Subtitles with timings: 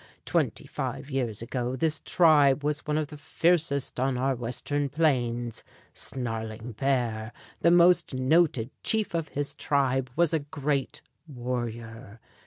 [0.25, 5.63] Twenty five years ago this tribe was one of the fiercest on our Western plains.
[5.93, 12.19] Snarling Bear, the most noted chief of his tribe, was a great warrior.